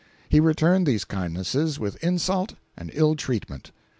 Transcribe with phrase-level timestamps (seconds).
[0.29, 3.71] He returned these kindnesses with insult and ill treatment.